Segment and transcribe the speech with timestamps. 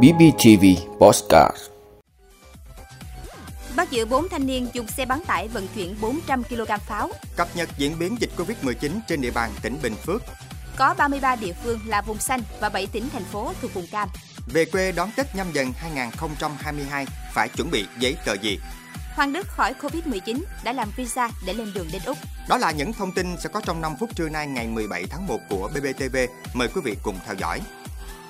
[0.00, 0.64] BBTV
[1.00, 1.56] Postcard
[3.76, 7.10] Bắt giữ 4 thanh niên dùng xe bán tải vận chuyển 400 kg pháo.
[7.36, 10.22] Cập nhật diễn biến dịch Covid-19 trên địa bàn tỉnh Bình Phước.
[10.76, 14.08] Có 33 địa phương là vùng xanh và 7 tỉnh thành phố thuộc vùng cam.
[14.46, 18.58] Về quê đón Tết nhâm dần 2022 phải chuẩn bị giấy tờ gì?
[19.14, 22.18] Hoàng Đức khỏi Covid-19 đã làm visa để lên đường đến Úc.
[22.48, 25.26] Đó là những thông tin sẽ có trong 5 phút trưa nay ngày 17 tháng
[25.26, 26.16] 1 của BBTV.
[26.54, 27.60] Mời quý vị cùng theo dõi.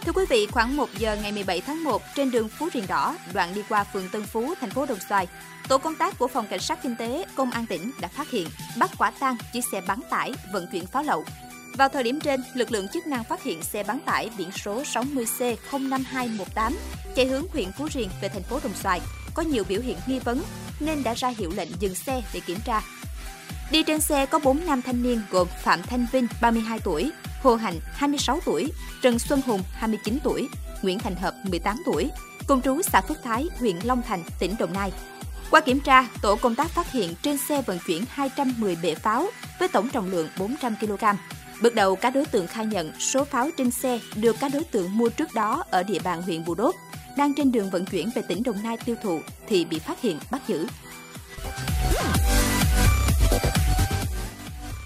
[0.04, 3.16] Thưa quý vị, khoảng 1 giờ ngày 17 tháng 1, trên đường Phú Riềng Đỏ,
[3.32, 5.26] đoạn đi qua phường Tân Phú, thành phố Đồng Xoài,
[5.68, 8.48] tổ công tác của Phòng Cảnh sát Kinh tế, Công an tỉnh đã phát hiện,
[8.78, 11.24] bắt quả tang chiếc xe bán tải vận chuyển pháo lậu.
[11.76, 14.82] Vào thời điểm trên, lực lượng chức năng phát hiện xe bán tải biển số
[14.82, 16.72] 60C05218
[17.16, 19.00] chạy hướng huyện Phú Riềng về thành phố Đồng Xoài
[19.34, 20.42] có nhiều biểu hiện nghi vấn
[20.80, 22.80] nên đã ra hiệu lệnh dừng xe để kiểm tra.
[23.70, 27.54] Đi trên xe có 4 nam thanh niên gồm Phạm Thanh Vinh, 32 tuổi, Hồ
[27.54, 30.48] Hạnh, 26 tuổi, Trần Xuân Hùng, 29 tuổi,
[30.82, 32.10] Nguyễn Thành Hợp, 18 tuổi,
[32.46, 34.92] cùng trú xã Phước Thái, huyện Long Thành, tỉnh Đồng Nai.
[35.50, 39.26] Qua kiểm tra, tổ công tác phát hiện trên xe vận chuyển 210 bệ pháo
[39.58, 41.04] với tổng trọng lượng 400 kg.
[41.62, 44.98] Bước đầu, các đối tượng khai nhận số pháo trên xe được các đối tượng
[44.98, 46.74] mua trước đó ở địa bàn huyện Bù Đốp,
[47.16, 50.18] đang trên đường vận chuyển về tỉnh Đồng Nai tiêu thụ thì bị phát hiện
[50.30, 50.66] bắt giữ.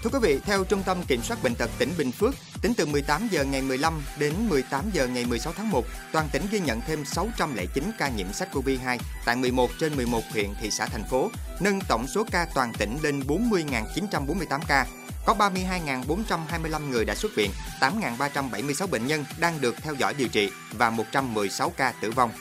[0.07, 2.85] Thưa quý vị, theo Trung tâm Kiểm soát Bệnh tật tỉnh Bình Phước, tính từ
[2.85, 6.81] 18 giờ ngày 15 đến 18 giờ ngày 16 tháng 1, toàn tỉnh ghi nhận
[6.81, 11.79] thêm 609 ca nhiễm SARS-CoV-2 tại 11 trên 11 huyện, thị xã, thành phố, nâng
[11.87, 14.87] tổng số ca toàn tỉnh lên 40.948 ca.
[15.25, 20.49] Có 32.425 người đã xuất viện, 8.376 bệnh nhân đang được theo dõi điều trị
[20.71, 22.31] và 116 ca tử vong.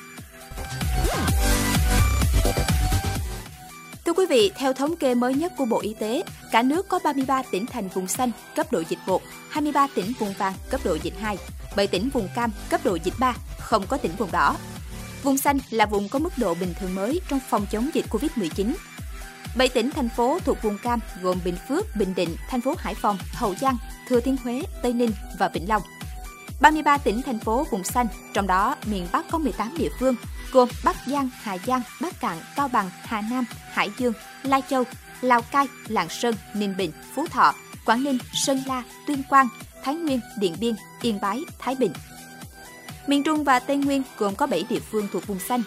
[4.16, 6.22] Quý vị, theo thống kê mới nhất của Bộ Y tế,
[6.52, 10.32] cả nước có 33 tỉnh thành vùng xanh cấp độ dịch 1, 23 tỉnh vùng
[10.38, 11.38] vàng cấp độ dịch 2,
[11.76, 14.56] 7 tỉnh vùng cam cấp độ dịch 3, không có tỉnh vùng đỏ.
[15.22, 18.72] Vùng xanh là vùng có mức độ bình thường mới trong phòng chống dịch Covid-19.
[19.56, 22.94] 7 tỉnh thành phố thuộc vùng cam gồm Bình Phước, Bình Định, thành phố Hải
[22.94, 23.76] Phòng, Hậu Giang,
[24.08, 25.82] Thừa Thiên Huế, Tây Ninh và Vĩnh Long.
[26.60, 30.14] 33 tỉnh thành phố vùng xanh, trong đó miền Bắc có 18 địa phương
[30.52, 34.12] gồm Bắc Giang, Hà Giang, Bắc Cạn, Cao Bằng, Hà Nam, Hải Dương,
[34.42, 34.84] Lai Châu,
[35.20, 39.48] Lào Cai, Lạng Sơn, Ninh Bình, Phú Thọ, Quảng Ninh, Sơn La, Tuyên Quang,
[39.82, 41.92] Thái Nguyên, Điện Biên, Yên Bái, Thái Bình.
[43.06, 45.62] Miền Trung và Tây Nguyên gồm có 7 địa phương thuộc vùng xanh.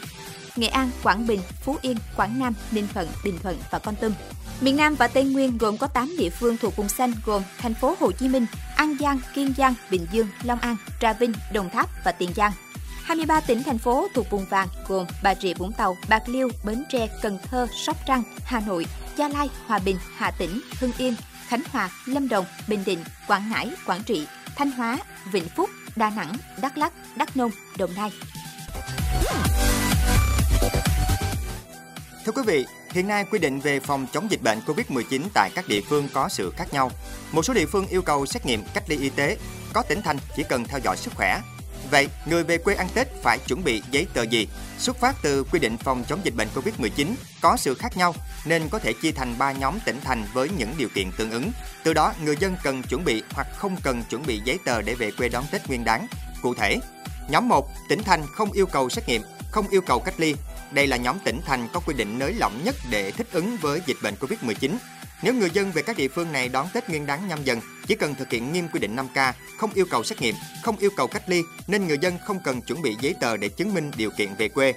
[0.59, 4.13] Nghệ An, Quảng Bình, Phú Yên, Quảng Nam, Ninh Thuận, Bình Thuận và Con Tum.
[4.61, 7.73] Miền Nam và Tây Nguyên gồm có 8 địa phương thuộc vùng xanh gồm thành
[7.73, 11.69] phố Hồ Chí Minh, An Giang, Kiên Giang, Bình Dương, Long An, Trà Vinh, Đồng
[11.69, 12.51] Tháp và Tiền Giang.
[13.03, 16.83] 23 tỉnh thành phố thuộc vùng vàng gồm Bà Rịa Vũng Tàu, Bạc Liêu, Bến
[16.91, 18.85] Tre, Cần Thơ, Sóc Trăng, Hà Nội,
[19.17, 21.15] Gia Lai, Hòa Bình, Hà Tĩnh, Hưng Yên,
[21.47, 24.97] Khánh Hòa, Lâm Đồng, Bình Định, Quảng Ngãi, Quảng Trị, Thanh Hóa,
[25.31, 28.11] Vĩnh Phúc, Đà Nẵng, Đắk Lắk, Đắk Nông, Đồng Nai.
[32.29, 35.67] Thưa quý vị, hiện nay quy định về phòng chống dịch bệnh COVID-19 tại các
[35.67, 36.91] địa phương có sự khác nhau.
[37.31, 39.37] Một số địa phương yêu cầu xét nghiệm cách ly y tế,
[39.73, 41.41] có tỉnh thành chỉ cần theo dõi sức khỏe.
[41.91, 44.47] Vậy, người về quê ăn Tết phải chuẩn bị giấy tờ gì?
[44.79, 48.15] Xuất phát từ quy định phòng chống dịch bệnh COVID-19 có sự khác nhau
[48.45, 51.51] nên có thể chia thành 3 nhóm tỉnh thành với những điều kiện tương ứng.
[51.83, 54.95] Từ đó, người dân cần chuẩn bị hoặc không cần chuẩn bị giấy tờ để
[54.95, 56.07] về quê đón Tết Nguyên đáng
[56.41, 56.77] Cụ thể,
[57.29, 60.35] nhóm 1, tỉnh thành không yêu cầu xét nghiệm, không yêu cầu cách ly.
[60.71, 63.81] Đây là nhóm tỉnh thành có quy định nới lỏng nhất để thích ứng với
[63.85, 64.77] dịch bệnh COVID-19.
[65.21, 67.95] Nếu người dân về các địa phương này đón Tết Nguyên đán nhâm dần, chỉ
[67.95, 71.07] cần thực hiện nghiêm quy định 5K, không yêu cầu xét nghiệm, không yêu cầu
[71.07, 74.11] cách ly, nên người dân không cần chuẩn bị giấy tờ để chứng minh điều
[74.11, 74.73] kiện về quê.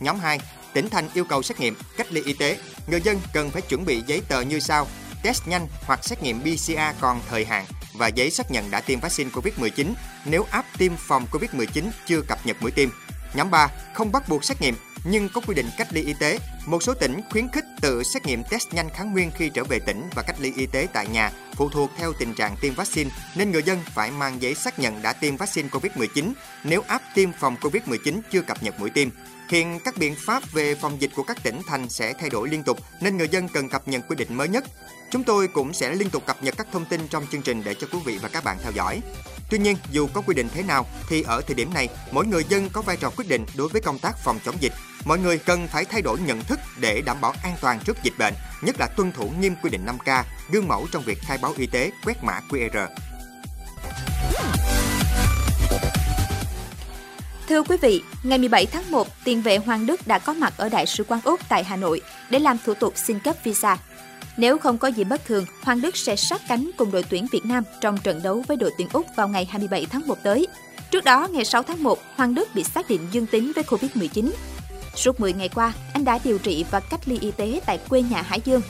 [0.00, 0.40] Nhóm 2,
[0.72, 3.84] tỉnh thành yêu cầu xét nghiệm, cách ly y tế, người dân cần phải chuẩn
[3.84, 4.86] bị giấy tờ như sau:
[5.22, 7.64] test nhanh hoặc xét nghiệm PCR còn thời hạn
[7.94, 9.92] và giấy xác nhận đã tiêm vaccine COVID-19
[10.24, 12.88] nếu áp tiêm phòng COVID-19 chưa cập nhật mũi tiêm.
[13.34, 14.74] Nhóm 3, không bắt buộc xét nghiệm
[15.04, 16.38] nhưng có quy định cách ly y tế.
[16.66, 19.78] Một số tỉnh khuyến khích tự xét nghiệm test nhanh kháng nguyên khi trở về
[19.78, 23.10] tỉnh và cách ly y tế tại nhà, phụ thuộc theo tình trạng tiêm vaccine,
[23.36, 26.32] nên người dân phải mang giấy xác nhận đã tiêm vaccine COVID-19
[26.64, 29.08] nếu áp tiêm phòng COVID-19 chưa cập nhật mũi tiêm.
[29.48, 32.62] Hiện các biện pháp về phòng dịch của các tỉnh thành sẽ thay đổi liên
[32.62, 34.64] tục nên người dân cần cập nhật quy định mới nhất.
[35.10, 37.74] Chúng tôi cũng sẽ liên tục cập nhật các thông tin trong chương trình để
[37.74, 39.00] cho quý vị và các bạn theo dõi.
[39.50, 42.44] Tuy nhiên, dù có quy định thế nào thì ở thời điểm này, mỗi người
[42.48, 44.72] dân có vai trò quyết định đối với công tác phòng chống dịch.
[45.08, 48.12] Mọi người cần phải thay đổi nhận thức để đảm bảo an toàn trước dịch
[48.18, 51.54] bệnh, nhất là tuân thủ nghiêm quy định 5K, gương mẫu trong việc khai báo
[51.56, 52.86] y tế, quét mã QR.
[57.48, 60.68] Thưa quý vị, ngày 17 tháng 1, tiền vệ Hoàng Đức đã có mặt ở
[60.68, 62.00] Đại sứ quán Úc tại Hà Nội
[62.30, 63.76] để làm thủ tục xin cấp visa.
[64.36, 67.44] Nếu không có gì bất thường, Hoàng Đức sẽ sát cánh cùng đội tuyển Việt
[67.44, 70.46] Nam trong trận đấu với đội tuyển Úc vào ngày 27 tháng 1 tới.
[70.90, 74.30] Trước đó, ngày 6 tháng 1, Hoàng Đức bị xác định dương tính với Covid-19.
[74.98, 78.02] Suốt 10 ngày qua, anh đã điều trị và cách ly y tế tại quê
[78.02, 78.62] nhà Hải Dương.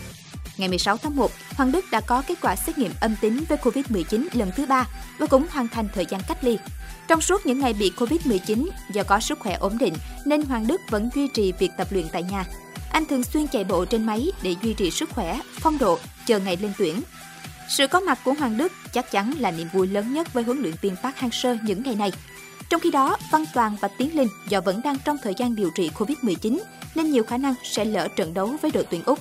[0.56, 3.58] Ngày 16 tháng 1, Hoàng Đức đã có kết quả xét nghiệm âm tính với
[3.58, 4.86] Covid-19 lần thứ ba
[5.19, 6.58] và cũng hoàn thành thời gian cách ly.
[7.08, 9.94] Trong suốt những ngày bị Covid-19, do có sức khỏe ổn định
[10.25, 12.44] nên Hoàng Đức vẫn duy trì việc tập luyện tại nhà.
[12.92, 16.38] Anh thường xuyên chạy bộ trên máy để duy trì sức khỏe, phong độ, chờ
[16.38, 17.00] ngày lên tuyển.
[17.69, 20.58] Sự có mặt của Hoàng Đức chắc chắn là niềm vui lớn nhất với huấn
[20.58, 22.12] luyện viên Park Hang-seo những ngày này.
[22.70, 25.70] Trong khi đó, Văn Toàn và Tiến Linh do vẫn đang trong thời gian điều
[25.70, 26.59] trị Covid-19
[26.94, 29.19] nên nhiều khả năng sẽ lỡ trận đấu với đội tuyển Úc.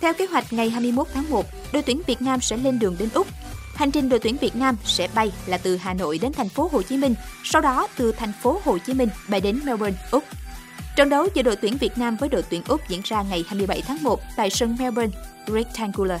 [0.00, 3.08] Theo kế hoạch ngày 21 tháng 1, đội tuyển Việt Nam sẽ lên đường đến
[3.14, 3.26] Úc.
[3.74, 6.68] Hành trình đội tuyển Việt Nam sẽ bay là từ Hà Nội đến thành phố
[6.72, 7.14] Hồ Chí Minh,
[7.44, 10.24] sau đó từ thành phố Hồ Chí Minh bay đến Melbourne, Úc.
[10.96, 13.82] Trận đấu giữa đội tuyển Việt Nam với đội tuyển Úc diễn ra ngày 27
[13.86, 16.20] tháng 1 tại sân Melbourne Rectangular.